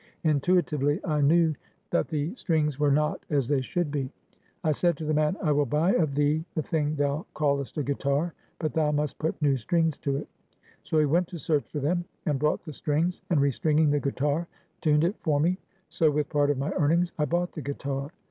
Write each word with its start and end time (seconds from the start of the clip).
Intuitively, 0.23 0.99
I 1.05 1.21
knew 1.21 1.53
that 1.91 2.07
the 2.07 2.33
strings 2.33 2.79
were 2.79 2.89
not 2.89 3.23
as 3.29 3.47
they 3.47 3.61
should 3.61 3.91
be. 3.91 4.09
I 4.63 4.71
said 4.71 4.97
to 4.97 5.05
the 5.05 5.13
man 5.13 5.37
I 5.43 5.51
will 5.51 5.67
buy 5.67 5.91
of 5.91 6.15
thee 6.15 6.43
the 6.55 6.63
thing 6.63 6.95
thou 6.95 7.27
callest 7.35 7.77
a 7.77 7.83
guitar. 7.83 8.33
But 8.57 8.73
thou 8.73 8.91
must 8.91 9.19
put 9.19 9.39
new 9.43 9.57
strings 9.57 9.99
to 9.99 10.17
it. 10.17 10.27
So 10.81 10.97
he 10.97 11.05
went 11.05 11.27
to 11.27 11.37
search 11.37 11.69
for 11.71 11.79
them; 11.81 12.05
and 12.25 12.39
brought 12.39 12.65
the 12.65 12.73
strings, 12.73 13.21
and 13.29 13.39
restringing 13.39 13.91
the 13.91 13.99
guitar, 13.99 14.47
tuned 14.81 15.03
it 15.03 15.17
for 15.19 15.39
me. 15.39 15.59
So 15.89 16.09
with 16.09 16.29
part 16.29 16.49
of 16.49 16.57
my 16.57 16.71
earnings 16.71 17.11
I 17.19 17.25
bought 17.25 17.51
the 17.51 17.61
guitar. 17.61 18.11